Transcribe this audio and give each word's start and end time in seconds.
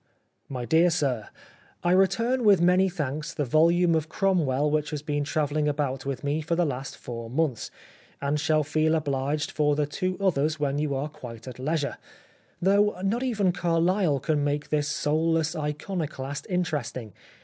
My 0.49 0.65
dear 0.65 0.89
Sir,— 0.89 1.29
I 1.83 1.91
return 1.91 2.43
with 2.43 2.59
many 2.59 2.89
thanks 2.89 3.35
the 3.35 3.45
volume 3.45 3.93
of 3.93 4.09
Cromwell 4.09 4.71
which 4.71 4.89
has 4.89 5.03
been 5.03 5.23
travelling 5.23 5.67
about 5.67 6.07
with 6.07 6.23
me 6.23 6.41
for 6.41 6.55
the 6.55 6.65
last 6.65 6.97
four 6.97 7.29
months, 7.29 7.69
and 8.19 8.39
shall 8.39 8.63
feel 8.63 8.95
obliged 8.95 9.51
for 9.51 9.75
the 9.75 9.85
two 9.85 10.17
others 10.19 10.59
when 10.59 10.79
you 10.79 10.95
are 10.95 11.07
quite 11.07 11.47
at 11.47 11.59
leisure, 11.59 11.99
though 12.59 12.99
not 13.03 13.21
even 13.21 13.51
Carlyle 13.51 14.19
can 14.19 14.43
make 14.43 14.69
this 14.69 14.87
soulless 14.87 15.55
iconoclast 15.55 16.47
interesting. 16.49 17.13